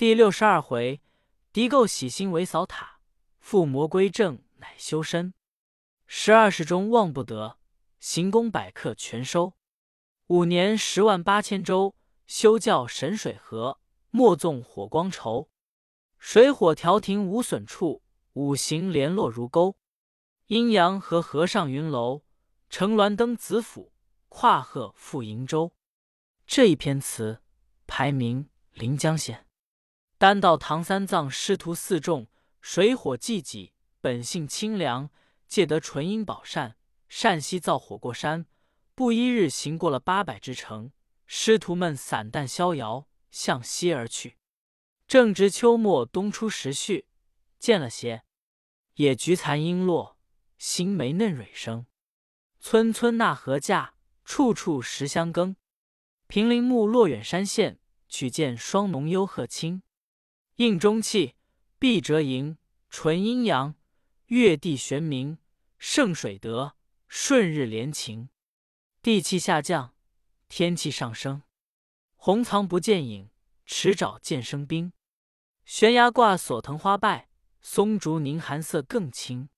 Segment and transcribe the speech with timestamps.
[0.00, 1.02] 第六十二回，
[1.52, 3.00] 敌构喜心为扫塔，
[3.38, 5.34] 附魔归正乃修身。
[6.06, 7.58] 十二世中望不得，
[7.98, 9.52] 行宫百客全收。
[10.28, 11.94] 五年十万八千州，
[12.26, 13.78] 修教神水河，
[14.08, 15.50] 莫纵火光愁。
[16.18, 19.76] 水火调停无损处，五行联络如钩。
[20.46, 22.22] 阴阳和河上云楼，
[22.70, 23.92] 乘鸾登子府，
[24.30, 25.74] 跨鹤赴瀛洲。
[26.46, 27.42] 这一篇词
[27.86, 29.44] 排名临江县。
[30.20, 32.26] 单道唐三藏师徒四众，
[32.60, 33.72] 水火济济，
[34.02, 35.08] 本性清凉，
[35.48, 36.76] 借得纯阴宝扇，
[37.08, 38.44] 善息造火过山。
[38.94, 40.92] 不一日行过了八百之程，
[41.24, 44.36] 师徒们散淡逍遥，向西而去。
[45.08, 47.06] 正值秋末冬初时序，
[47.58, 48.22] 见了些
[48.96, 50.18] 野菊残璎落，
[50.58, 51.86] 新梅嫩蕊生。
[52.58, 53.92] 村村纳禾稼，
[54.26, 55.56] 处处食香羹。
[56.26, 59.82] 平林木落远山县，取见双浓幽鹤清。
[60.60, 61.36] 应中气，
[61.78, 62.58] 必折盈；
[62.90, 63.76] 纯阴阳，
[64.26, 65.38] 月地玄明。
[65.78, 66.76] 盛水德，
[67.08, 68.28] 顺日连晴。
[69.00, 69.94] 地气下降，
[70.50, 71.44] 天气上升。
[72.14, 73.30] 红藏不见影，
[73.64, 74.92] 池沼见生冰。
[75.64, 77.30] 悬崖挂锁藤花败，
[77.62, 79.48] 松竹凝寒色更清。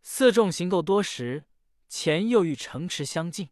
[0.00, 1.44] 四众行够多时，
[1.86, 3.50] 前又遇城池相近。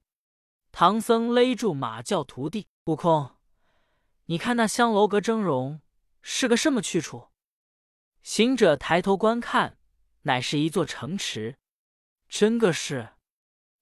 [0.72, 3.32] 唐僧勒住马叫徒弟：“悟空，
[4.24, 5.80] 你看那香楼阁峥嵘。”
[6.30, 7.30] 是个什么去处？
[8.20, 9.78] 行者抬头观看，
[10.24, 11.56] 乃是一座城池。
[12.28, 13.14] 真个是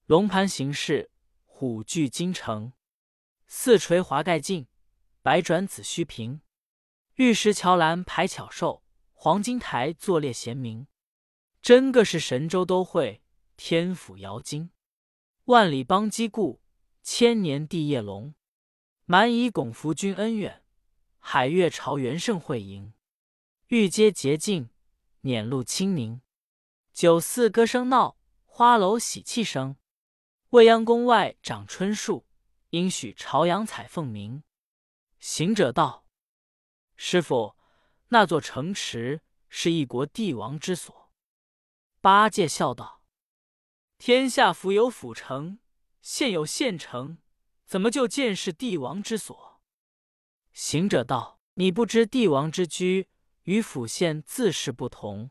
[0.06, 1.10] 龙盘形式，
[1.44, 2.72] 虎踞京城。
[3.48, 4.68] 四垂华盖尽，
[5.22, 6.40] 百转紫虚平。
[7.16, 10.86] 玉石桥栏排巧兽，黄金台坐列贤明。
[11.60, 13.24] 真个是神州都会，
[13.56, 14.70] 天府瑶京。
[15.46, 16.62] 万里邦基固，
[17.02, 18.36] 千年地业隆。
[19.04, 20.62] 蛮夷拱服君恩远。
[21.28, 22.92] 海月朝元盛会迎，
[23.66, 24.70] 玉阶洁净，
[25.22, 26.20] 辇路清宁。
[26.92, 29.74] 酒肆歌声闹，花楼喜气生。
[30.50, 32.28] 未央宫外长春树，
[32.70, 34.44] 应许朝阳彩凤鸣。
[35.18, 36.06] 行者道
[36.94, 37.56] ：“师傅，
[38.10, 41.10] 那座城池是一国帝王之所。”
[42.00, 43.02] 八戒笑道
[43.98, 45.58] ：“天下府有府城，
[46.00, 47.18] 县有县城，
[47.64, 49.54] 怎么就见是帝王之所？”
[50.56, 53.10] 行者道：“你不知帝王之居
[53.42, 55.30] 与府县自是不同。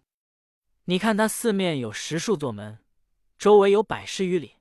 [0.84, 2.86] 你看他四面有十数座门，
[3.36, 4.58] 周围有百十余里，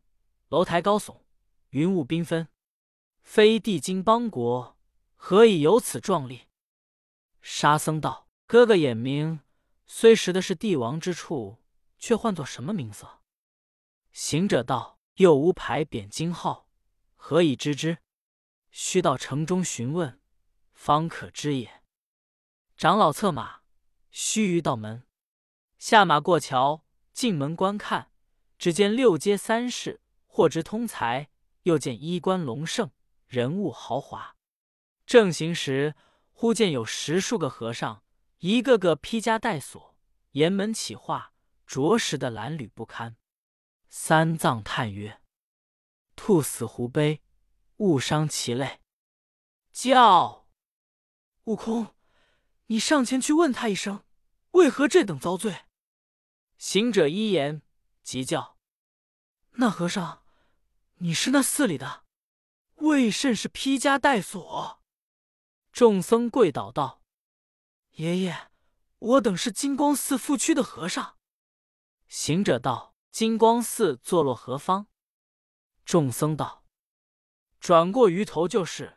[0.49, 1.19] 楼台高耸，
[1.69, 2.49] 云雾缤纷，
[3.23, 4.79] 非帝京邦国，
[5.15, 6.45] 何以有此壮丽？”
[7.43, 9.41] 沙僧道：“哥哥眼明，
[9.85, 11.59] 虽识的是帝王之处，
[11.99, 13.21] 却唤作什么名色？”
[14.13, 16.71] 行者道：“又无牌匾金号，
[17.17, 17.99] 何以知之？
[18.71, 20.19] 须到城中询问。”
[20.75, 21.83] 方可知也。
[22.77, 23.63] 长老策马，
[24.11, 25.07] 须臾到门，
[25.79, 28.11] 下马过桥，进门观看，
[28.59, 31.31] 只见六街三市，或直通才；
[31.63, 32.91] 又见衣冠隆盛，
[33.27, 34.37] 人物豪华。
[35.07, 35.95] 正行时，
[36.33, 38.03] 忽见有十数个和尚，
[38.39, 39.97] 一个个披枷带锁，
[40.33, 41.33] 沿门起画，
[41.67, 43.17] 着实的褴褛不堪。
[43.89, 45.21] 三藏叹曰
[46.17, 47.23] ：“兔死狐悲，
[47.77, 48.81] 勿伤其类。”
[49.73, 50.44] 叫。
[51.45, 51.95] 悟空，
[52.67, 54.03] 你上前去问他一声，
[54.53, 55.67] 为何这等遭罪？
[56.57, 57.61] 行者一言，
[58.03, 58.57] 急叫
[59.57, 60.25] ：“那和尚，
[60.95, 62.05] 你是那寺里的，
[62.77, 64.83] 为甚是披枷带锁？”
[65.71, 67.03] 众僧跪倒道
[67.97, 68.51] ：“爷爷，
[68.99, 71.19] 我等是金光寺副区的和尚。”
[72.09, 74.87] 行者道：“金光寺坐落何方？”
[75.85, 76.65] 众僧道
[77.61, 78.97] ：“转过鱼头就是。”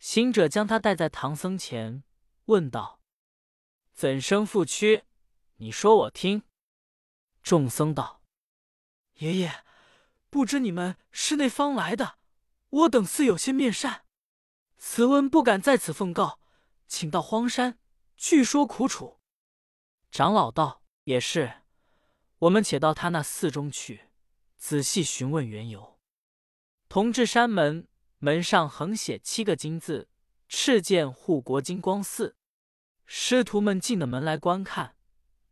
[0.00, 2.02] 行者将他带在唐僧前，
[2.46, 3.02] 问道
[3.92, 5.04] ：“怎生复屈？
[5.56, 6.42] 你说我听。”
[7.42, 8.22] 众僧道
[9.20, 9.62] ：“爷爷，
[10.30, 12.18] 不知你们是那方来的，
[12.70, 14.06] 我等似有些面善，
[14.78, 16.40] 此文不敢在此奉告，
[16.86, 17.78] 请到荒山
[18.16, 19.20] 据说苦楚。”
[20.10, 21.62] 长老道：“也是，
[22.38, 24.08] 我们且到他那寺中去，
[24.56, 26.00] 仔细询问缘由。”
[26.88, 27.86] 同至山门。
[28.20, 30.08] 门上横写七个金字
[30.46, 32.36] ：“赤剑护国金光寺。”
[33.06, 34.94] 师徒们进了门来观看，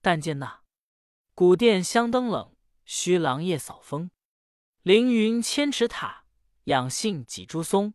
[0.03, 0.61] 但见那
[1.35, 2.55] 古殿香灯冷，
[2.85, 4.11] 虚廊夜扫风。
[4.83, 6.25] 凌云千尺塔，
[6.65, 7.95] 养性几株松。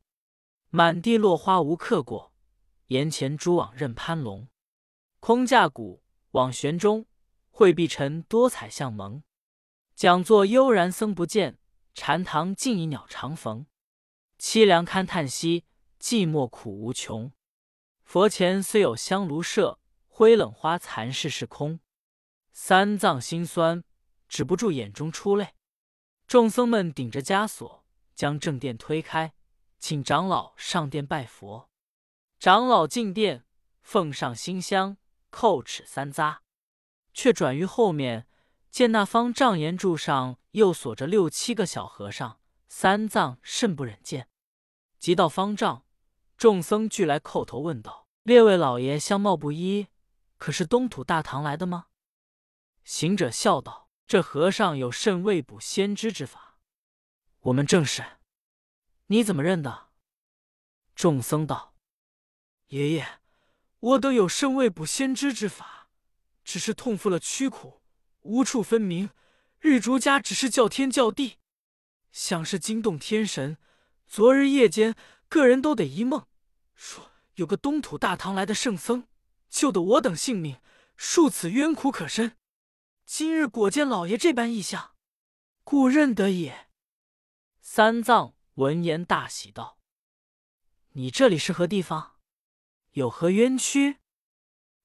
[0.70, 2.34] 满地落花无刻过，
[2.88, 4.48] 檐前蛛网任攀龙。
[5.20, 7.06] 空架鼓，网悬钟，
[7.52, 9.22] 惠碧尘多彩相蒙。
[9.96, 11.60] 讲座悠然僧不见，
[11.94, 13.68] 禅堂静已鸟常逢。
[14.44, 15.64] 凄凉堪叹息，
[16.02, 17.32] 寂寞苦无穷。
[18.04, 19.80] 佛前虽有香炉设，
[20.10, 21.80] 灰冷花残世是空。
[22.52, 23.86] 三藏心酸，
[24.28, 25.56] 止不住眼中出泪。
[26.28, 27.86] 众僧们顶着枷锁，
[28.16, 29.34] 将正殿推开，
[29.80, 31.70] 请长老上殿拜佛。
[32.38, 33.46] 长老进殿，
[33.82, 34.98] 奉上新香，
[35.32, 36.40] 叩齿三匝，
[37.14, 38.28] 却转于后面，
[38.70, 42.42] 见那方丈檐柱上又锁着六七个小和尚。
[42.68, 44.28] 三藏甚不忍见，
[45.04, 45.84] 即到方丈，
[46.38, 49.88] 众僧俱来叩头问道：“列位老爷相貌不一，
[50.38, 51.88] 可是东土大唐来的吗？”
[52.86, 56.58] 行者笑道：“这和尚有甚未卜先知之法？
[57.42, 58.02] 我们正是。
[59.08, 59.90] 你怎么认的？”
[60.96, 61.76] 众僧道
[62.72, 63.20] ：“爷爷，
[63.80, 65.90] 我等有甚未卜先知之法，
[66.46, 67.82] 只是痛负了屈苦，
[68.22, 69.10] 无处分明。
[69.60, 71.40] 日逐家只是叫天叫地，
[72.14, 73.58] 想是惊动天神。
[74.08, 74.96] 昨日夜间，
[75.28, 76.28] 个人都得一梦，
[76.76, 79.08] 说有个东土大唐来的圣僧，
[79.50, 80.60] 救得我等性命，
[80.98, 82.38] 恕此冤苦可申。”
[83.06, 84.96] 今日果见老爷这般异象，
[85.64, 86.70] 故认得也。
[87.60, 89.78] 三藏闻言大喜道
[90.94, 92.18] ：“你这里是何地方？
[92.92, 93.98] 有何冤屈？”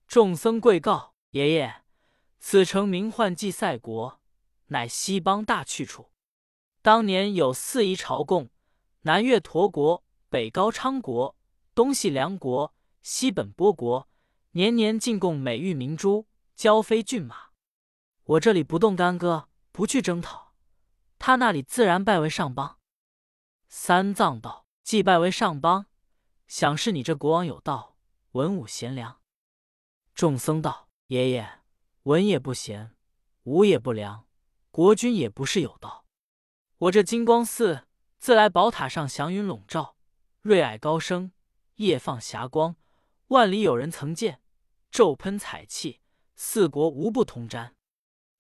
[0.09, 1.85] 众僧跪告爷爷
[2.41, 4.21] ：“此城名唤祭赛国，
[4.69, 6.11] 乃西邦大去处。
[6.81, 8.51] 当年有四夷朝贡，
[9.03, 11.37] 南越陀国，北高昌国，
[11.75, 14.09] 东西梁国，西本波国，
[14.53, 17.49] 年年进贡美玉明珠、交飞骏马。”
[18.25, 20.53] 我这里不动干戈，不去征讨，
[21.19, 22.79] 他那里自然拜为上邦。
[23.69, 25.87] 三藏道：“既拜为上邦，
[26.47, 27.97] 想是你这国王有道，
[28.33, 29.21] 文武贤良。”
[30.15, 31.61] 众僧道：“爷爷，
[32.03, 32.95] 文也不贤，
[33.45, 34.27] 武也不良，
[34.71, 36.05] 国君也不是有道。
[36.77, 37.88] 我这金光寺
[38.19, 39.97] 自来宝塔上祥云笼罩，
[40.43, 41.33] 瑞霭高升，
[41.77, 42.77] 夜放霞光，
[43.29, 44.43] 万里有人曾见，
[44.91, 46.01] 骤喷彩气，
[46.35, 47.73] 四国无不通瞻。”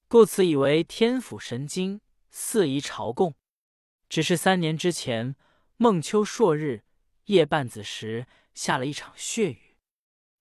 [0.08, 3.34] 故此以为天府神经，四夷朝贡。
[4.08, 5.36] 只是三年之前，
[5.76, 6.84] 孟秋朔日
[7.26, 9.76] 夜半子时，下了一场血雨。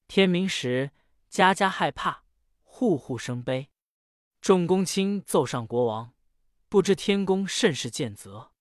[0.07, 0.91] 天明时，
[1.29, 2.23] 家家害怕，
[2.63, 3.69] 户户生悲。
[4.41, 6.13] 众公卿奏上国王，
[6.69, 8.53] 不知天公甚是见责。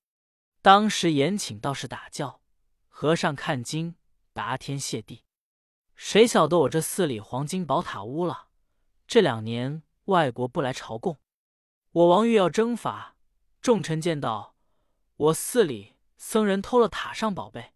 [0.66, 2.40] 当时严请道士打教，
[2.88, 3.94] 和尚看经，
[4.32, 5.22] 答天谢地。
[5.94, 8.48] 谁晓得我这寺里黄金宝塔污了？
[9.06, 9.84] 这两年。
[10.06, 11.18] 外国不来朝贡，
[11.92, 13.14] 我王欲要征伐。
[13.60, 14.56] 众臣见到
[15.16, 17.72] 我寺里僧人偷了塔上宝贝，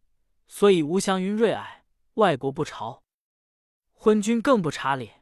[0.49, 1.83] 所以无祥云瑞霭，
[2.15, 3.05] 外国不朝。
[3.93, 5.13] 昏君更不查理，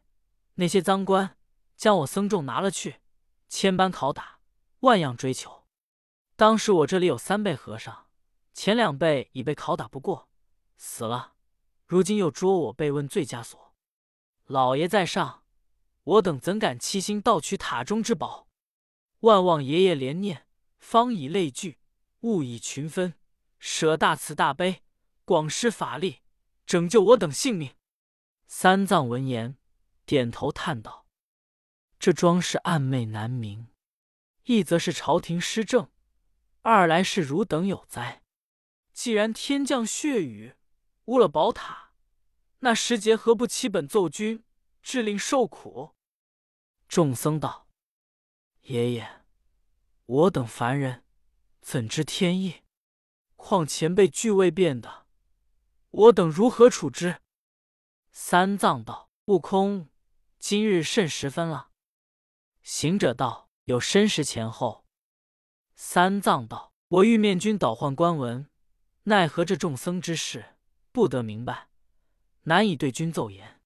[0.54, 1.36] 那些赃官
[1.76, 3.02] 将我僧众拿了去，
[3.46, 4.38] 千般拷打，
[4.80, 5.57] 万样追求。
[6.38, 8.06] 当时我这里有三辈和尚，
[8.54, 10.28] 前两辈已被拷打不过，
[10.76, 11.32] 死了。
[11.84, 13.74] 如今又捉我被问罪枷锁，
[14.44, 15.42] 老爷在上。
[16.04, 18.46] 我等怎敢欺心盗取塔中之宝？
[19.22, 20.46] 万望爷爷怜念，
[20.78, 21.80] 方以类聚，
[22.20, 23.14] 物以群分，
[23.58, 24.84] 舍大慈大悲，
[25.24, 26.20] 广施法力，
[26.64, 27.74] 拯救我等性命。
[28.46, 29.56] 三藏闻言，
[30.06, 31.04] 点头叹道
[31.98, 33.66] ：“这桩事暗昧难明，
[34.44, 35.90] 一则是朝廷失政，
[36.68, 38.22] 二来是汝等有灾。
[38.92, 40.54] 既然天降血雨，
[41.06, 41.94] 污了宝塔，
[42.58, 44.44] 那时节何不起本奏君，
[44.82, 45.94] 致令受苦？”
[46.86, 47.68] 众僧道
[48.68, 49.22] ：“爷爷，
[50.04, 51.04] 我等凡人
[51.62, 52.62] 怎知天意？
[53.36, 55.06] 况前辈俱未变的，
[55.90, 57.22] 我等如何处之？”
[58.12, 59.88] 三藏道：“悟空，
[60.38, 61.70] 今日甚时分了？”
[62.60, 64.84] 行者道：“有申时前后。”
[65.80, 68.48] 三藏道：“我欲面君倒换官文，
[69.02, 70.56] 奈何这众僧之事
[70.90, 71.68] 不得明白，
[72.44, 73.60] 难以对君奏言。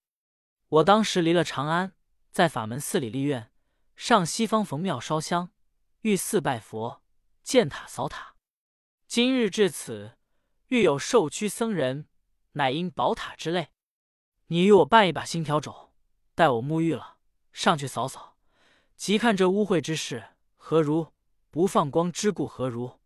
[0.68, 1.92] 我当时离了长安。”
[2.32, 3.52] 在法门寺里立院，
[3.94, 5.50] 上西方逢庙烧香，
[6.00, 7.02] 遇寺拜佛，
[7.42, 8.34] 建塔扫塔。
[9.06, 10.16] 今日至此，
[10.68, 12.08] 遇有受屈僧人，
[12.52, 13.68] 乃因宝塔之类。
[14.46, 15.92] 你与我办一把星条帚，
[16.34, 17.18] 待我沐浴了，
[17.52, 18.38] 上去扫扫，
[18.96, 21.12] 即看这污秽之事何如？
[21.50, 22.98] 不放光之故何如？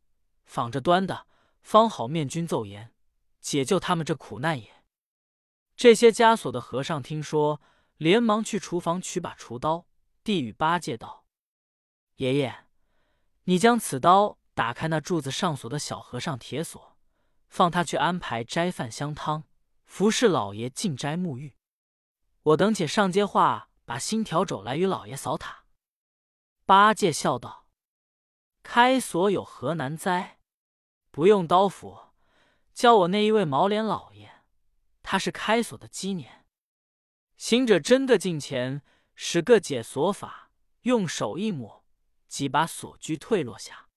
[0.46, 1.26] 仿着端的，
[1.60, 2.94] 方好面君奏言，
[3.40, 4.82] 解救他们这苦难也。
[5.76, 7.60] 这些枷锁的和尚听说。
[7.98, 9.86] 连忙去厨房取把厨刀，
[10.22, 11.24] 递与八戒道
[12.16, 12.66] ：“爷爷，
[13.44, 16.98] 你将此刀打开那柱子上锁的小和尚铁锁，
[17.48, 19.44] 放他去安排斋饭香汤，
[19.86, 21.56] 服侍老爷进斋沐浴。
[22.42, 25.64] 我等且上街话，把新笤帚来与老爷扫塔。”
[26.66, 27.66] 八戒笑道
[28.62, 30.35] ：“开锁有何难哉？
[31.16, 31.98] 不用刀斧，
[32.74, 34.42] 教我那一位毛脸老爷，
[35.02, 36.44] 他是开锁的鸡年。
[37.38, 38.82] 行者真的近前，
[39.14, 40.50] 使个解锁法，
[40.82, 41.86] 用手一抹，
[42.28, 43.88] 即把锁具退落下。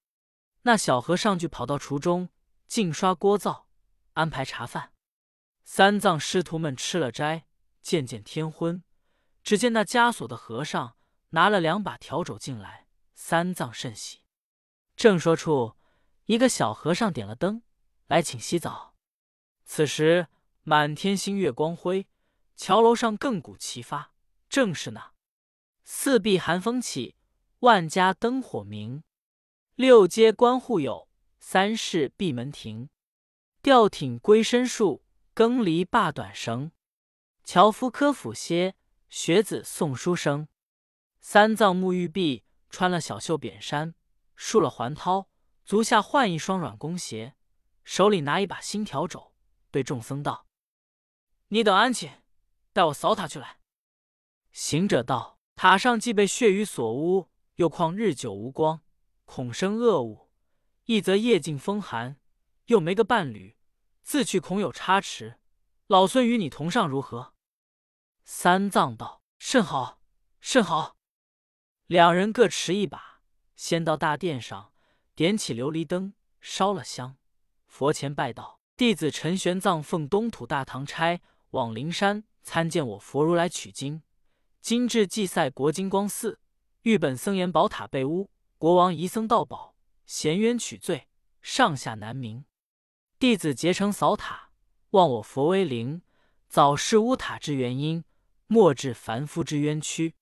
[0.61, 2.29] 那小和尚就跑到厨中，
[2.67, 3.67] 净刷锅灶，
[4.13, 4.93] 安排茶饭。
[5.65, 7.47] 三藏师徒们吃了斋，
[7.81, 8.81] 渐渐天昏。
[9.43, 10.95] 只见那枷锁的和尚
[11.31, 14.19] 拿了两把笤帚进来，三藏甚喜。
[14.95, 15.75] 正说处，
[16.29, 17.63] 一个小和尚点了灯
[18.05, 18.93] 来请洗澡。
[19.65, 20.27] 此时
[20.61, 22.07] 满天星月光辉，
[22.55, 24.13] 桥楼上亘古齐发，
[24.47, 25.13] 正是那
[25.83, 27.15] 四壁寒风起，
[27.61, 29.01] 万家灯火明。
[29.73, 31.09] 六街观户有，
[31.39, 32.89] 三市闭门庭。
[33.63, 36.71] 吊挺龟身树，更离罢短绳。
[37.43, 38.75] 樵夫科斧歇，
[39.09, 40.47] 学子诵书声。
[41.19, 43.95] 三藏沐浴毕，穿了小袖扁衫，
[44.35, 45.25] 束了环绦，
[45.69, 47.35] 足下换一双软弓鞋，
[47.83, 49.33] 手里拿一把新笤帚，
[49.69, 50.47] 对众僧道
[51.49, 52.23] ：“你等安寝，
[52.73, 53.59] 带我扫塔去来。”
[54.51, 58.81] 行者道：“塔上既被血雨所污，又况日久无光。”
[59.25, 60.31] 恐生恶物，
[60.85, 62.19] 一则夜静风寒，
[62.65, 63.55] 又没个伴侣，
[64.01, 65.39] 自去恐有差池。
[65.85, 67.35] 老孙与你同上如何？
[68.23, 70.01] 三藏道：“甚好，
[70.39, 70.97] 甚好。”
[71.85, 73.21] 两人各持一把，
[73.55, 74.73] 先到大殿上，
[75.19, 77.17] 点起琉璃灯，烧了香，
[77.65, 84.01] 佛前拜道：“弟子陈玄奘奉东土大唐差，往灵山参见我佛如来取经。
[84.61, 86.39] 今至祭赛国金光寺，
[86.83, 91.09] 遇本僧言宝塔被污。”国王遗僧盗宝，衔冤取罪，
[91.41, 92.45] 上下难明。
[93.19, 94.51] 弟子竭诚扫塔，
[94.91, 96.01] 望我佛威灵，
[96.47, 98.05] 早示乌塔之原因，
[98.47, 100.15] 莫致凡夫之冤屈。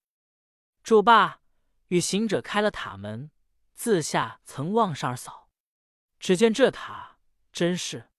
[0.82, 1.42] 住罢，
[1.89, 3.30] 与行者开了塔门，
[3.77, 5.51] 自下曾望上而扫，
[6.17, 7.19] 只见这塔
[7.53, 8.10] 真是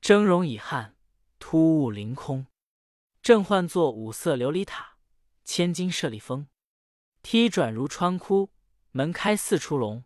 [0.00, 0.96] 峥嵘以汉，
[1.38, 2.46] 突兀凌空，
[3.20, 4.96] 正唤作五色琉璃塔，
[5.44, 6.48] 千金舍利峰，
[7.20, 8.50] 梯转如穿窟。
[8.92, 10.04] 门开四出龙，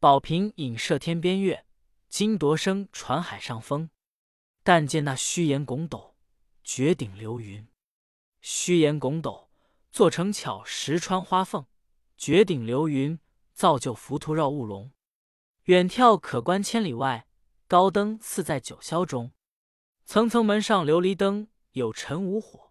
[0.00, 1.64] 宝瓶影射天边月，
[2.08, 3.90] 金铎声传海上风。
[4.64, 6.16] 但见那虚岩拱斗，
[6.64, 7.68] 绝顶流云。
[8.40, 9.52] 虚岩拱斗
[9.92, 11.66] 做成巧石穿花缝，
[12.16, 13.20] 绝顶流云
[13.58, 14.92] 造就浮屠绕雾龙。
[15.64, 17.26] 远眺可观千里外，
[17.66, 19.32] 高灯似在九霄中。
[20.04, 22.70] 层层门上琉璃灯，有尘无火。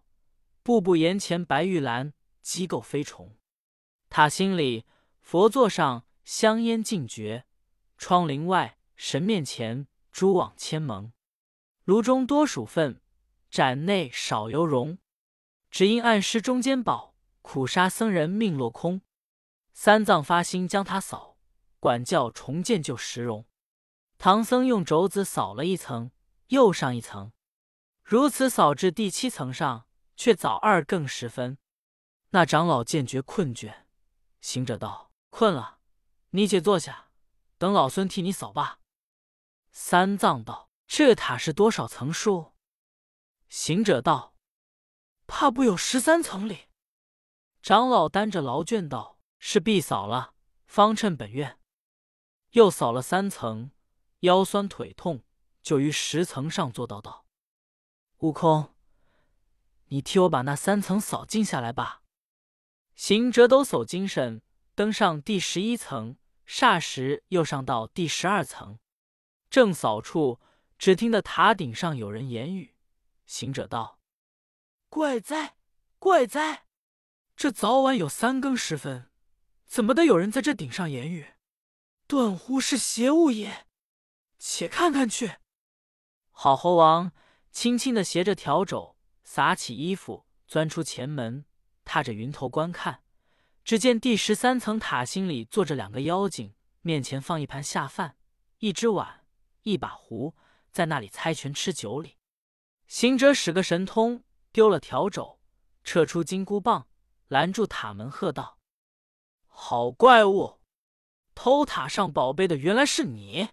[0.62, 3.36] 步步檐前白玉兰，机构飞虫。
[4.08, 4.86] 塔心里。
[5.20, 7.44] 佛座上香烟尽绝，
[7.98, 11.12] 窗棂外神面前蛛网千蒙。
[11.84, 13.02] 炉中多鼠粪，
[13.50, 14.96] 盏内少油蓉。
[15.70, 19.02] 只因暗施中间宝，苦杀僧人命落空。
[19.80, 21.36] 三藏发心将他扫，
[21.78, 23.46] 管教重建旧石容。
[24.18, 26.10] 唐僧用肘子扫了一层，
[26.48, 27.30] 又上一层，
[28.02, 31.58] 如此扫至第七层上，却早二更时分。
[32.30, 33.84] 那长老见觉困倦，
[34.40, 35.12] 行者道。
[35.30, 35.78] 困了，
[36.30, 37.12] 你且坐下，
[37.56, 38.80] 等老孙替你扫吧。
[39.70, 42.54] 三藏道：“这塔是多少层数？”
[43.48, 44.34] 行者道
[45.28, 46.66] ：“怕不有十三层哩。”
[47.62, 50.34] 长老担着劳倦道：“是必扫了，
[50.66, 51.58] 方趁本愿。”
[52.52, 53.70] 又扫了三层，
[54.20, 55.22] 腰酸腿痛，
[55.62, 57.26] 就于十层上坐道道
[58.18, 58.74] ：“悟空，
[59.86, 62.02] 你替我把那三层扫净下来吧。”
[62.96, 64.42] 行者抖擞精神。
[64.74, 66.16] 登上第十一层，
[66.46, 68.78] 霎时又上到第十二层。
[69.50, 70.38] 正扫处，
[70.78, 72.76] 只听得塔顶上有人言语。
[73.26, 73.98] 行者道
[74.88, 75.56] ：“怪哉，
[75.98, 76.66] 怪哉！
[77.34, 79.07] 这早晚有三更时分，
[79.68, 81.34] 怎么得有人在这顶上言语？
[82.06, 83.66] 断乎是邪物也。
[84.38, 85.36] 且看看去。”
[86.32, 87.12] 好猴王
[87.52, 91.44] 轻轻的携着笤帚，撒起衣服，钻出前门，
[91.84, 93.02] 踏着云头观看。
[93.62, 98.16] 只见第十三层塔心里坐着两个妖精，面前放一盘下饭，
[98.60, 99.26] 一只碗，
[99.62, 100.34] 一把壶，
[100.70, 102.16] 在那里猜拳吃酒里。
[102.86, 105.38] 行者使个神通，丢了笤帚，
[105.84, 106.88] 撤出金箍棒，
[107.26, 108.57] 拦住塔门，喝道
[109.60, 110.60] ：“好怪物！
[111.34, 113.48] 偷塔上宝贝的原来是你！”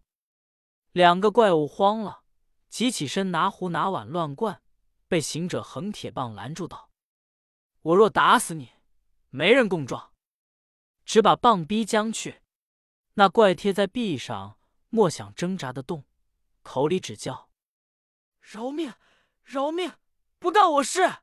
[0.93, 2.21] 两个怪物慌了，
[2.69, 4.61] 急起身拿壶拿碗乱灌，
[5.07, 6.91] 被行者横铁棒拦住道
[7.81, 8.73] ：“我若打死你！”
[9.31, 10.13] 没人供状，
[11.05, 12.43] 只把棒逼将去。
[13.15, 14.59] 那怪贴在壁上，
[14.89, 16.05] 莫想挣扎的动，
[16.61, 17.49] 口里只叫
[18.39, 18.93] ：“饶命，
[19.43, 19.93] 饶命，
[20.37, 21.17] 不干我事！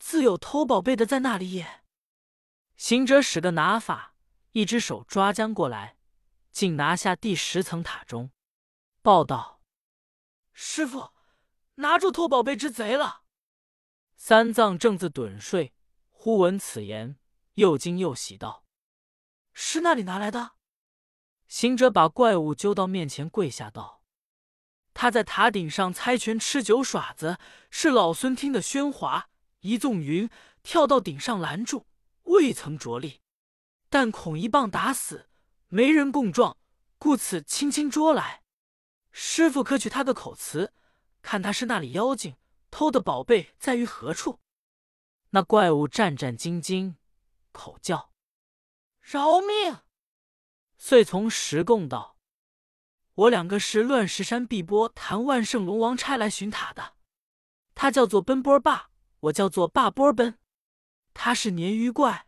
[0.00, 1.80] 自有偷宝贝的在那里也。”
[2.80, 4.14] 行者使个拿法，
[4.52, 5.98] 一只手抓将过来，
[6.50, 8.30] 竟拿下第十层塔中，
[9.02, 9.60] 报道
[10.54, 11.10] ：“师傅，
[11.74, 13.24] 拿住偷宝贝之贼了。”
[14.16, 15.74] 三藏正自盹睡，
[16.08, 17.18] 忽闻此言，
[17.56, 18.64] 又惊又喜，道
[19.52, 20.52] ：“是那里拿来的？”
[21.48, 24.02] 行者把怪物揪到面前，跪下道
[24.94, 27.36] ：“他在塔顶上猜拳吃酒耍子，
[27.70, 29.28] 是老孙听得喧哗，
[29.60, 30.30] 一纵云
[30.62, 31.86] 跳到顶上拦住，
[32.30, 33.20] 未曾着力，
[33.88, 35.28] 但恐一棒打死，
[35.66, 36.56] 没人供状，
[36.96, 38.42] 故此轻轻捉来。
[39.10, 40.72] 师傅可取他个口词，
[41.22, 42.36] 看他是那里妖精，
[42.70, 44.38] 偷的宝贝在于何处？”
[45.30, 46.94] 那怪物战战兢兢，
[47.50, 48.12] 口叫
[49.02, 49.78] ：“饶命！”
[50.78, 52.16] 遂从石供道
[53.14, 56.94] ：“我两个是乱石山碧波潭万圣龙王差来寻塔的。
[57.74, 60.38] 他叫做奔波霸，我叫做霸波奔。
[61.22, 62.24] 他是鲶鱼怪，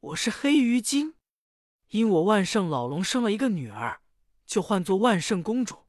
[0.00, 1.14] 我是黑鱼精。
[1.88, 4.02] 因我万圣老龙生了一个女儿，
[4.44, 5.86] 就唤作万圣公主。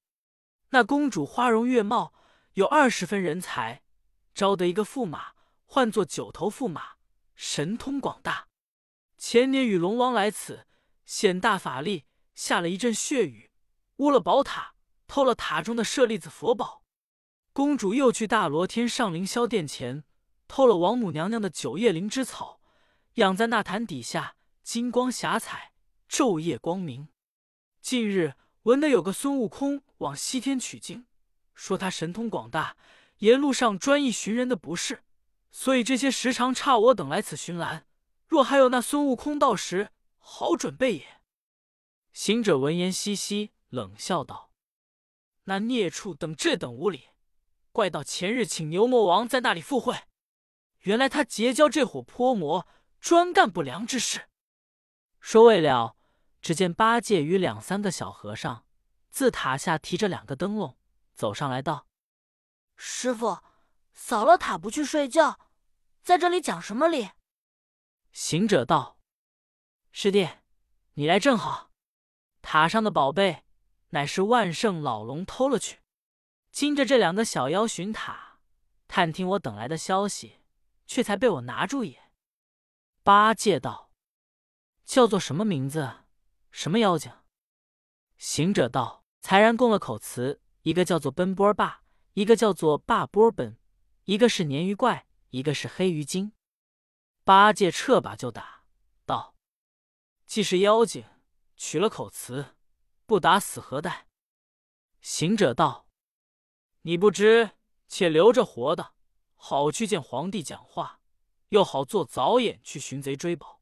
[0.69, 2.13] 那公主花容月貌，
[2.53, 3.83] 有二十分人才，
[4.33, 5.33] 招得一个驸马，
[5.65, 6.91] 唤作九头驸马，
[7.35, 8.47] 神通广大。
[9.17, 10.65] 前年与龙王来此。”
[11.05, 13.51] 显大法力，下了一阵血雨，
[13.97, 14.75] 污了宝塔，
[15.07, 16.85] 偷了塔中的舍利子佛宝。
[17.51, 20.05] 公主又去大罗天上凌霄殿前，
[20.47, 22.59] 偷了王母娘娘的九叶灵芝草，
[23.15, 25.73] 养在那坛底下，金光霞彩，
[26.09, 27.09] 昼夜光明。
[27.81, 31.05] 近日闻得有个孙悟空往西天取经，
[31.53, 32.77] 说他神通广大，
[33.17, 35.03] 沿路上专一寻人的不是，
[35.51, 37.85] 所以这些时常差我等来此寻拦。
[38.27, 39.91] 若还有那孙悟空到时。
[40.27, 41.21] 好准备也。
[42.11, 44.49] 行者闻言，嘻嘻冷笑道
[45.45, 47.09] ：“那孽畜等这等无礼，
[47.71, 49.95] 怪到前日请牛魔王在那里赴会，
[50.85, 52.67] 原来他结交这伙泼魔，
[52.99, 54.29] 专干不良之事。”
[55.21, 55.95] 说未了，
[56.41, 58.65] 只见八戒与两三个小和尚
[59.09, 60.77] 自塔下提着两个灯笼
[61.13, 61.87] 走上来道
[62.77, 63.39] ：“师傅，
[63.93, 65.39] 扫了塔不去睡觉，
[66.03, 67.09] 在这里讲什么理？”
[68.13, 68.99] 行者道。
[69.91, 70.29] 师弟，
[70.93, 71.71] 你来正好。
[72.41, 73.43] 塔上的宝贝
[73.89, 75.79] 乃是万圣老龙偷了去，
[76.51, 78.39] 惊着这两个小妖寻塔，
[78.87, 80.41] 探听我等来的消息，
[80.85, 82.11] 却才被我拿住也。
[83.03, 83.91] 八戒道
[84.85, 86.05] ：“叫做什么名字？
[86.51, 87.11] 什么妖精？”
[88.17, 93.57] 行者道：“才然供了口词，一个叫做奔波霸，一个叫做霸波奔，
[94.05, 96.31] 一个是鲶鱼怪，一个是黑鱼精。”
[97.24, 98.63] 八戒撤把就打
[99.05, 99.35] 道。
[100.25, 101.05] 既是妖精，
[101.55, 102.55] 取了口词，
[103.05, 104.07] 不打死何待？
[105.01, 105.87] 行者道
[106.81, 107.51] ：“你不知，
[107.87, 108.95] 且留着活的，
[109.35, 111.00] 好去见皇帝讲话，
[111.50, 113.61] 又好做早眼去寻贼追宝。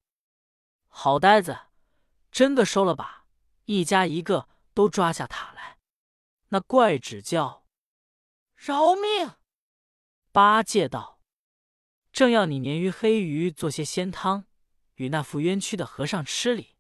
[0.88, 1.58] 好呆子，
[2.32, 3.26] 真的收了吧，
[3.66, 5.80] 一家一个都抓下塔来。
[6.50, 7.66] 那怪只叫
[8.56, 9.36] 饶命。”
[10.32, 11.20] 八戒道
[12.12, 14.46] ：“正要你鲶鱼黑鱼做些鲜汤。”
[14.98, 16.76] 与那副冤屈的和尚吃礼，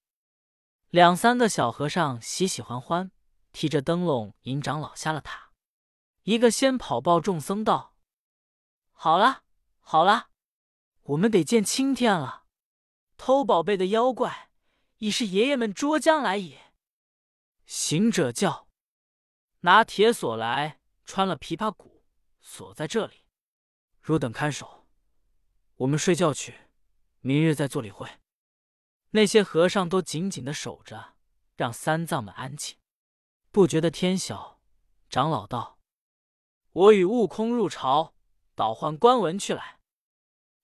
[0.92, 3.12] 两三个小和尚喜喜欢欢，
[3.52, 5.52] 提着灯笼引长老下了塔。
[6.22, 7.93] 一个先跑报众僧道
[9.04, 9.44] ：“好了
[9.82, 10.30] 好了，
[11.02, 12.46] 我们得见青天了。
[13.18, 14.50] 偷宝贝的妖怪
[15.00, 16.72] 已是爷爷们捉将来也。”
[17.68, 18.70] 行者叫
[19.60, 22.06] ：“拿铁锁来，穿了琵琶骨，
[22.40, 23.26] 锁在这里。
[24.00, 24.88] 汝等看守，
[25.76, 26.70] 我们睡觉去。”
[27.20, 28.08] 明日再做理会。
[29.10, 31.16] 那些和尚都紧紧的守着，
[31.58, 32.78] 让三藏们安静。
[33.52, 34.62] 不觉得天晓，
[35.10, 35.78] 长老道
[36.72, 38.13] ：“我与悟空入朝，
[38.56, 39.80] 倒换官文去来。”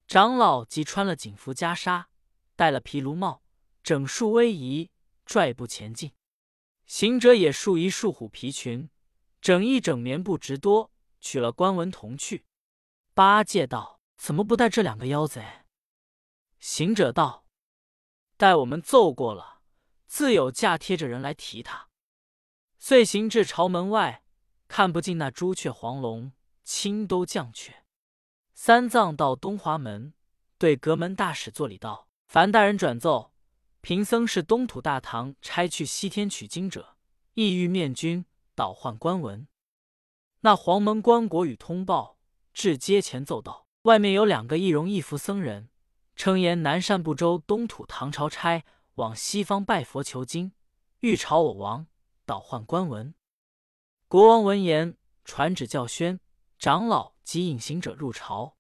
[0.08, 2.06] 长老即穿了锦服袈裟，
[2.56, 3.43] 戴了毗卢帽，
[3.84, 4.89] 整束威仪，
[5.25, 6.13] 拽步前进。
[6.88, 8.89] 行者也束一束虎皮裙，
[9.39, 12.45] 整一整棉布直多，取了官文同去。
[13.13, 15.45] 八戒道：“怎么不带这两个妖贼？”
[16.60, 17.45] 行者道
[18.36, 19.62] ：“待我们奏过了，
[20.08, 21.89] 自有驾贴着人来提他。”
[22.80, 24.23] 遂行至朝门外，
[24.67, 26.32] 看不进那朱雀黄龙，
[26.63, 27.78] 青兜绛雀。
[28.61, 30.13] 三藏到东华门，
[30.57, 33.31] 对阁门大使作礼道：“樊大人转奏，
[33.79, 36.97] 贫僧是东土大唐差去西天取经者，
[37.35, 39.47] 意欲面君倒换官文。”
[40.43, 42.17] 那黄门官国与通报
[42.53, 45.69] 至阶前奏道：“外面有两个易容易服僧人。”
[46.17, 50.51] 称言南赡部洲东土唐朝差往西方拜佛求经，
[50.99, 51.87] 欲朝我王
[52.25, 53.15] 倒换官文。
[54.09, 56.19] 国王闻言，传旨教宣
[56.57, 58.57] 长老及引行者入朝。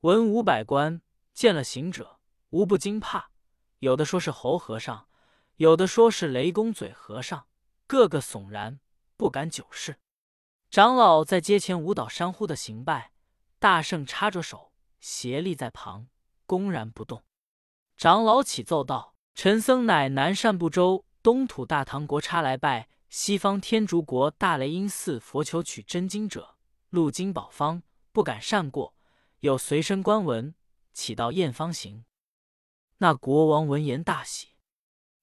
[0.00, 2.18] 文武百官见了行者，
[2.50, 3.30] 无不惊怕。
[3.78, 5.06] 有的说是猴和尚，
[5.54, 7.46] 有的说是雷公嘴和尚，
[7.86, 8.80] 个个悚然，
[9.16, 10.00] 不敢久视。
[10.68, 13.12] 长老在阶前舞蹈山呼的行拜，
[13.60, 16.08] 大圣插着手，斜立在旁，
[16.44, 17.22] 公然不动。
[17.96, 26.56] 长老启奏道：“陈僧乃南赡部洲东土大唐国差来拜西方天竺国大雷音寺佛求取真经者，
[26.90, 27.80] 路经宝方，
[28.12, 28.94] 不敢擅过，
[29.40, 30.54] 有随身官文，
[30.92, 32.04] 起到验方行。”
[32.98, 34.50] 那国王闻言大喜，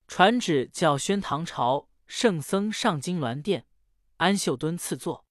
[0.07, 3.65] 传旨叫宣唐朝圣僧上金銮殿，
[4.17, 5.25] 安秀敦赐座。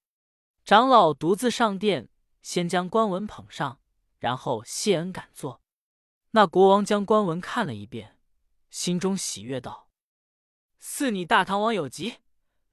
[0.65, 2.09] 长老独自上殿，
[2.41, 3.81] 先将官文捧上，
[4.19, 5.61] 然后谢恩赶坐。
[6.31, 8.19] 那国王将官文看了一遍，
[8.71, 9.91] 心中喜悦道
[10.79, 12.19] ：“似你大唐王有疾，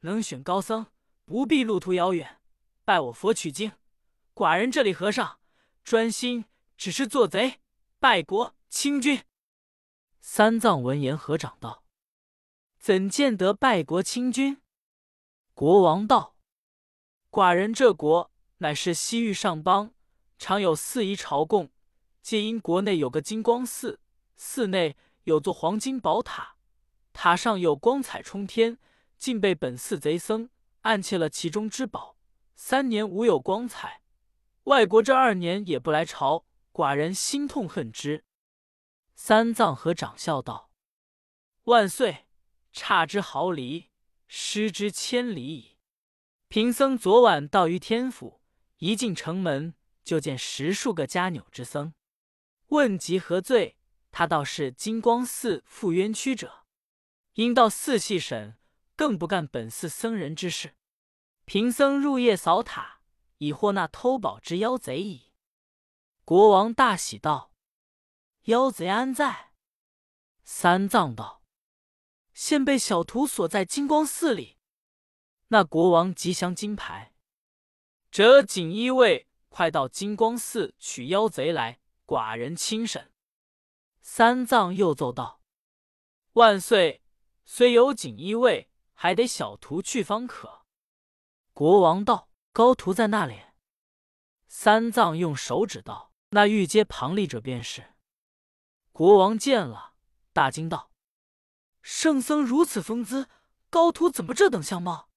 [0.02, 0.86] 能选高僧，
[1.26, 2.42] 不必路途遥远，
[2.84, 3.72] 拜我佛取经。
[4.36, 5.40] 寡人这里和尚
[5.82, 6.44] 专心
[6.76, 7.62] 只是做贼，
[8.00, 9.24] 拜国清君。”
[10.20, 11.86] 三藏闻言合掌道
[12.78, 14.62] ：“怎见得拜国清君？”
[15.56, 16.36] 国王道。
[17.32, 19.94] 寡人这国乃是西域上邦，
[20.38, 21.72] 常有四夷朝贡。
[22.22, 24.02] 皆因国内有个金光寺，
[24.36, 26.58] 寺内有座黄金宝塔，
[27.14, 28.78] 塔上有光彩冲天，
[29.18, 30.50] 竟被本寺贼僧
[30.82, 32.18] 暗窃了其中之宝。
[32.56, 34.02] 三年无有光彩，
[34.66, 38.26] 外国这二年也不来朝，寡人心痛恨之。
[39.14, 40.72] 三藏和长笑道
[41.66, 42.26] ：“万岁，
[42.72, 43.92] 差之毫厘，
[44.28, 45.78] 失之千里矣。”
[46.50, 48.42] 贫僧昨晚到于天府，
[48.78, 51.94] 一进城门，就见十数个加纽之僧。
[52.68, 53.78] 问及何罪，
[54.10, 56.66] 他道是金光寺负冤屈者。
[57.34, 58.58] 因到寺细审，
[58.96, 60.76] 更不干本寺僧人之事。
[61.46, 62.95] 贫僧入夜扫塔，
[63.46, 65.32] 已获那偷宝之妖贼矣。
[66.24, 67.54] 国王大喜道
[68.46, 69.52] ：“妖贼安在？”
[70.44, 71.44] 三藏道
[72.34, 74.58] ：“现被小徒锁在金光寺里。”
[75.50, 77.14] 那国王吉祥金牌，
[78.10, 83.14] 折锦衣卫，快到金光寺取妖贼来，寡人亲审。
[84.02, 85.42] 三藏又奏道
[86.34, 87.04] ：“万岁，
[87.46, 90.66] 虽有锦衣卫，还得小徒去方可。”
[91.54, 93.42] 国王道：“高徒在那里？”
[94.48, 97.96] 三藏用手指道：“那御阶旁立者便是。”
[98.94, 99.96] 国王见了，
[100.32, 100.90] 大惊道
[101.84, 103.28] ：“圣僧如此风姿，
[103.70, 105.10] 高徒怎么这等相貌？”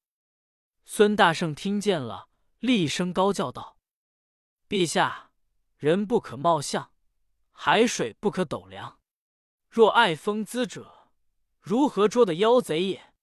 [0.84, 3.78] 孙大圣听见了，厉声高叫道
[4.68, 5.30] ：“陛下，
[5.76, 6.90] 人不可貌相，
[7.52, 8.98] 海水不可斗量。
[9.70, 11.12] 若爱风姿者，
[11.60, 13.14] 如何捉得妖贼也？”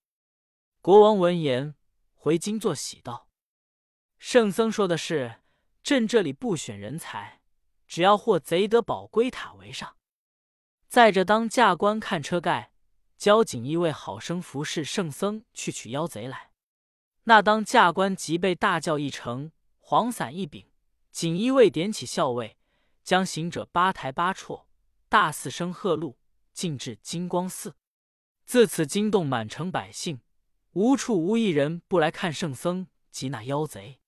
[0.79, 1.75] 国王闻言，
[2.13, 3.27] 回京作喜道
[4.27, 5.35] ：“圣僧说的是，
[5.83, 7.41] 朕这里不选人才，
[7.85, 9.97] 只要获贼得宝龟塔为上。
[10.87, 12.71] 再者，当驾官看车盖，
[13.19, 16.49] 交锦衣卫好生服侍圣僧去取妖贼来。”
[17.25, 20.65] 那当驾官即被大叫一程，黄伞一柄，
[21.11, 22.57] 锦衣卫点起校尉，
[23.03, 24.65] 将行者八抬八绰，
[25.07, 26.17] 大四声喝路，
[26.51, 27.75] 进至金光寺。
[28.43, 30.19] 自此惊动满城百姓，
[30.71, 33.99] 无处无一人不来看圣僧及那妖贼。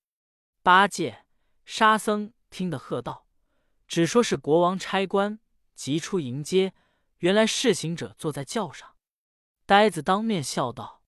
[0.68, 1.26] 八戒、
[1.64, 3.26] 沙僧听得喝道
[3.88, 5.40] ：“只说是国王差官，
[5.76, 6.74] 急出迎接，
[7.20, 8.98] 原来是行者坐在轿上。”
[9.66, 11.02] 呆子当面笑道：“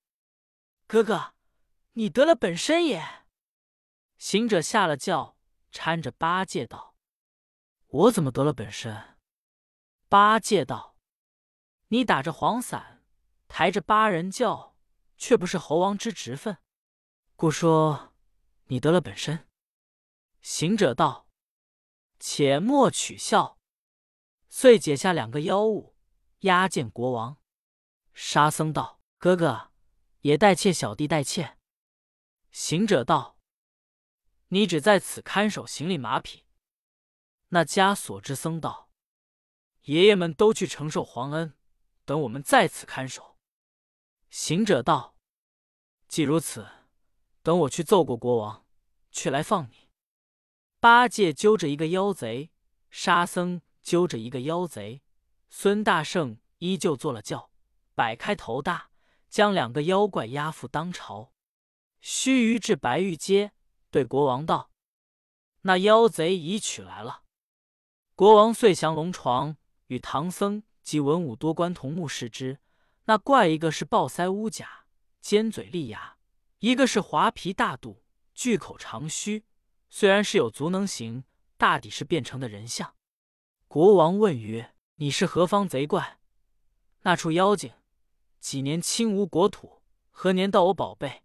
[0.87, 1.33] 哥哥。”
[1.95, 3.25] 你得了本身也。
[4.17, 5.35] 行者下了轿，
[5.73, 6.95] 搀着八戒道
[7.87, 9.17] ：“我怎么得了本身？”
[10.07, 10.95] 八戒道
[11.89, 13.03] ：“你打着黄伞，
[13.49, 14.77] 抬着八人轿，
[15.17, 16.59] 却不是猴王之职分，
[17.35, 18.13] 故说
[18.67, 19.45] 你得了本身。”
[20.41, 21.27] 行者道
[22.19, 23.57] ：“且莫取笑。”
[24.49, 25.95] 遂解下两个妖物，
[26.39, 27.41] 押见国王。
[28.13, 29.71] 沙僧道：“哥哥，
[30.21, 31.57] 也代妾小弟代妾。”
[32.51, 33.37] 行者道
[34.49, 36.45] ：“你只在此看守行李马匹。”
[37.49, 38.89] 那枷锁之僧道
[39.85, 41.57] ：“爷爷们都去承受皇恩，
[42.05, 43.37] 等我们在此看守。”
[44.29, 45.15] 行者道
[46.07, 46.67] ：“既如此，
[47.41, 48.65] 等我去奏过国王，
[49.11, 49.88] 却来放你。”
[50.81, 52.51] 八戒揪着一个妖贼，
[52.89, 55.01] 沙僧揪着一个妖贼，
[55.49, 57.51] 孙大圣依旧坐了轿，
[57.95, 58.89] 摆开头大，
[59.27, 61.33] 将两个妖怪押赴当朝。
[61.99, 63.51] 须臾至白玉阶，
[63.91, 64.71] 对国王道
[65.63, 67.23] ：“那妖贼已取来了。”
[68.15, 72.59] 国王遂降龙床，与唐僧及文武多官同目视之。
[73.03, 74.85] 那怪一个是暴腮乌甲，
[75.19, 76.15] 尖嘴利牙；
[76.59, 79.43] 一个是滑皮大肚，巨口长须。
[79.89, 81.23] 虽然是有足能行，
[81.57, 82.95] 大抵是变成的人像。
[83.67, 86.19] 国王问曰：“你是何方贼怪？
[87.01, 87.71] 那处妖精
[88.39, 89.81] 几年侵无国土？
[90.09, 91.23] 何年到我宝贝？”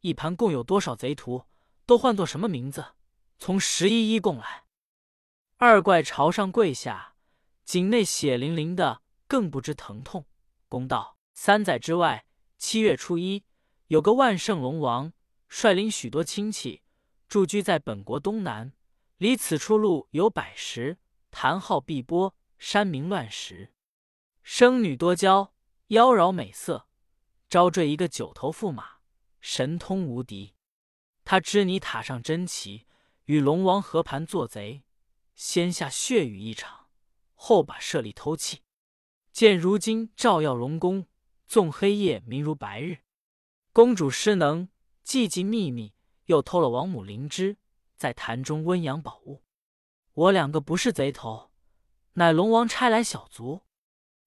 [0.00, 1.44] 一盘共有多少贼徒？
[1.86, 2.94] 都唤作什么名字？
[3.38, 4.64] 从十一一供来。
[5.56, 7.14] 二怪朝上跪下，
[7.64, 10.26] 颈内血淋淋的，更不知疼痛。
[10.68, 12.26] 公道：三载之外，
[12.58, 13.44] 七月初一，
[13.88, 15.12] 有个万圣龙王，
[15.48, 16.82] 率领许多亲戚，
[17.34, 18.72] 驻居在本国东南，
[19.16, 20.98] 离此处路有百十，
[21.32, 23.72] 潭号碧波，山名乱石，
[24.44, 25.52] 生女多娇，
[25.88, 26.86] 妖娆美色，
[27.48, 28.98] 招赘一个九头驸马，
[29.40, 30.54] 神通无敌。
[31.24, 32.86] 他知你塔上珍奇，
[33.24, 34.84] 与龙王和盘做贼。
[35.34, 36.86] 先下血雨一场，
[37.34, 38.62] 后把舍利偷弃。
[39.32, 41.08] 见如今照耀龙宫，
[41.48, 42.98] 纵黑夜明如白日。
[43.72, 44.68] 公主失能，
[45.04, 45.93] 寂寂秘密，
[46.26, 47.56] 又偷了王母灵芝，
[47.96, 49.42] 在坛中温养宝物。
[50.12, 51.50] 我两个不是贼头，
[52.14, 53.62] 乃龙王差来小卒。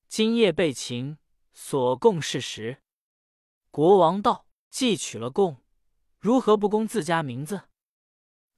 [0.07, 1.17] 今夜被擒，
[1.53, 2.81] 所供事实。
[3.71, 5.63] 国王道：既取了供，
[6.19, 7.69] 如何不供自家名字？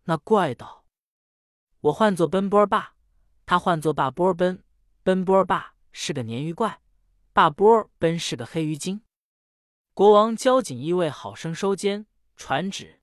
[0.03, 0.85] 那怪道。
[1.81, 2.95] 我唤作奔波霸，
[3.45, 4.63] 他唤作霸波奔。
[5.01, 6.81] 奔波霸是个鲶鱼怪，
[7.31, 9.01] 霸波奔是个黑鱼精。
[9.93, 12.98] 国王交锦衣卫好生收监，传旨，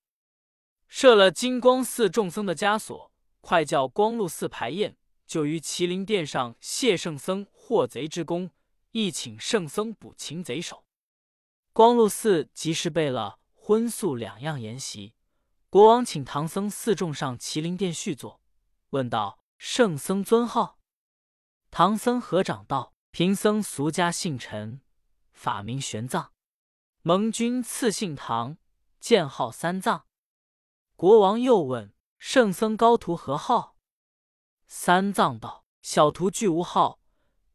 [0.99, 8.51] 设了金光寺众僧的枷锁，快叫光禄寺排宴，就于麒麟殿上谢圣僧获贼之功，
[8.93, 10.87] 亦请圣僧捕擒贼首。
[11.75, 15.13] 光禄寺及时备了荤素两样筵席，
[15.69, 18.41] 国王请唐僧四众上麒麟殿叙坐。
[18.89, 20.79] 问道：“圣僧尊号？”
[21.71, 24.81] 唐僧合掌道：“贫僧俗家姓陈，
[25.35, 26.29] 法名玄奘，
[27.03, 28.57] 蒙君赐姓唐，
[28.99, 30.07] 剑号三藏。”
[30.97, 33.77] 国王又问：“圣僧高徒何号？”
[34.67, 37.01] 三藏道：“小徒俱无号，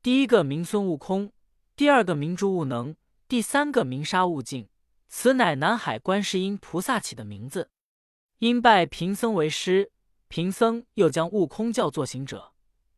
[0.03, 1.33] 第一个名孙悟空，
[1.75, 2.95] 第二个名猪悟能，
[3.27, 4.69] 第三个名沙悟净。
[5.07, 7.71] 此乃南海观世音菩萨起的名字，
[8.37, 9.91] 因拜贫僧为师。”
[10.29, 12.53] 贫僧又将悟空叫做行者，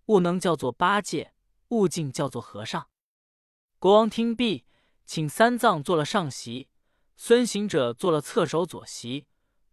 [0.06, 1.34] 悟能叫做八戒，
[1.70, 2.90] 悟净叫做和尚。
[3.80, 4.66] 国王听毕，
[5.06, 6.68] 请三藏做了上席，
[7.16, 9.26] 孙行者做了侧手左席，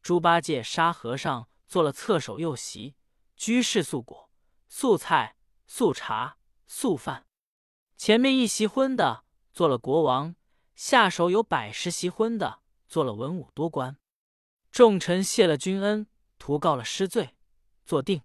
[0.03, 2.97] 猪八戒、沙和尚做了侧手右席。
[3.37, 4.31] 居士素果、
[4.69, 5.35] 素菜、
[5.67, 6.37] 素茶、
[6.67, 7.27] 素饭。
[7.97, 10.35] 前面一席荤的做了国王，
[10.75, 13.97] 下手有百十席荤的做了文武多官。
[14.71, 16.07] 众臣谢了君恩，
[16.39, 17.35] 图告了失罪。
[17.87, 18.23] 坐定，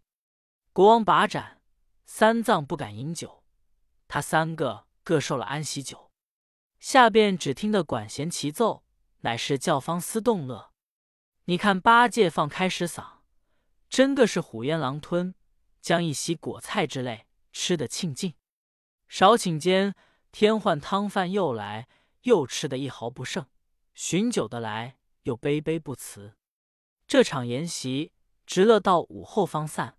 [0.73, 1.61] 国王把盏，
[2.05, 3.45] 三藏不敢饮酒，
[4.09, 6.11] 他三个各受了安息酒。
[6.77, 8.83] 下边只听得管弦齐奏，
[9.21, 10.73] 乃是教坊司动乐。
[11.45, 13.19] 你看八戒放开石嗓，
[13.89, 15.35] 真个是虎咽狼吞，
[15.81, 18.35] 将一席果菜之类吃得沁尽。
[19.07, 19.95] 少顷间，
[20.31, 21.87] 天换汤饭又来，
[22.21, 23.45] 又吃得一毫不剩。
[23.93, 26.35] 寻酒的来，又杯杯不辞。
[27.07, 28.11] 这场筵席。
[28.47, 29.97] 直乐到午后方散，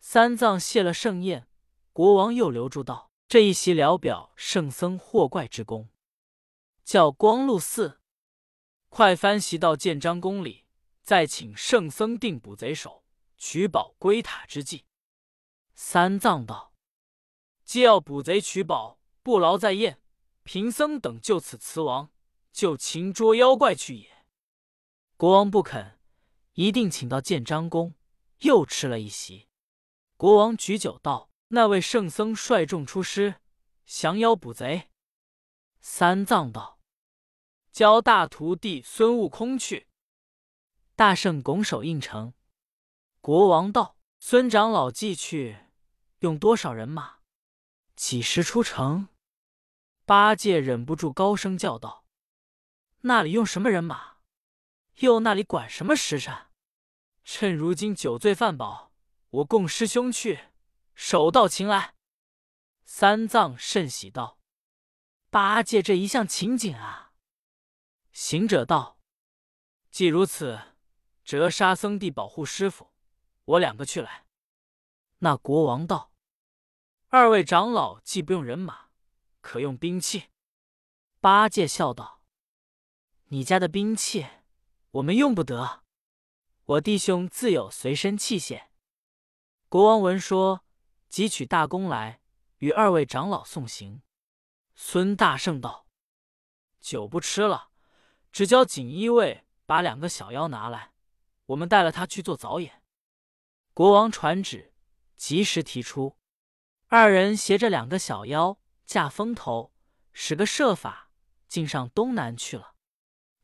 [0.00, 1.46] 三藏谢了盛宴，
[1.92, 5.90] 国王又留住道：“这一席聊表圣僧惑怪之功，
[6.82, 8.00] 叫光禄寺
[8.88, 10.64] 快翻席到建章宫里，
[11.06, 13.04] 再请圣僧定捕贼首，
[13.38, 14.86] 取宝归塔之计。”
[15.72, 16.72] 三藏道
[17.64, 20.02] ：“既要捕贼取宝，不劳再宴，
[20.42, 22.10] 贫僧等就此辞王，
[22.50, 24.26] 就擒捉妖怪去也。”
[25.16, 26.00] 国王不肯。
[26.54, 27.94] 一定请到建章宫，
[28.38, 29.46] 又吃了一席。
[30.16, 33.36] 国王举酒道：“那位圣僧率众出师，
[33.84, 34.90] 降妖捕贼。”
[35.78, 36.80] 三藏道
[37.70, 39.85] ：“教大徒弟孙悟空去。”
[40.96, 42.32] 大圣拱手应承。
[43.20, 45.58] 国王道：“孙长老寄去，
[46.20, 47.18] 用多少人马？
[47.94, 49.08] 几时出城？”
[50.06, 52.06] 八戒忍不住高声叫道
[53.02, 54.16] ：“那里用什么人马？
[55.00, 56.46] 又那里管什么时辰？”
[57.22, 58.92] 趁如今酒醉饭饱，
[59.28, 60.44] 我供师兄去，
[60.94, 61.94] 手到擒来。
[62.86, 64.38] 三藏甚喜道
[65.28, 67.12] ：“八戒这一向勤谨啊。”
[68.12, 68.98] 行者道
[69.90, 70.75] ：“既如此，
[71.26, 72.94] 折沙僧弟保护师傅，
[73.44, 74.24] 我两个去来。”
[75.18, 76.12] 那国王道
[77.08, 78.90] ：“二位长老既不用人马，
[79.40, 80.30] 可用兵器。”
[81.20, 82.22] 八戒笑道
[83.28, 84.26] ：“你家的兵器，
[84.92, 85.82] 我们用不得。”
[86.66, 88.68] 我弟兄自有随身器械。
[89.68, 90.64] 国王闻说，
[91.08, 92.20] 即取大弓来，
[92.58, 94.02] 与二位长老送行。
[94.74, 95.86] 孙大圣道
[96.80, 97.70] ：“酒不吃了，
[98.30, 100.92] 只教锦衣卫把两个小妖拿来，
[101.46, 102.82] 我们带了他去做早演。”
[103.74, 104.72] 国王传旨，
[105.16, 106.16] 及时提出。
[106.86, 109.72] 二人携着两个小妖，驾风头，
[110.12, 111.10] 使个设法，
[111.48, 112.74] 竟上东南去了。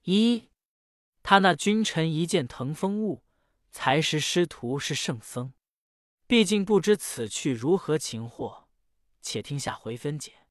[0.02, 0.50] 一
[1.22, 3.24] 他那君臣一见腾风物，
[3.70, 5.52] 才识师徒是圣僧。
[6.26, 8.68] 毕竟不知此去如何擒获，
[9.20, 10.41] 且听下回分解。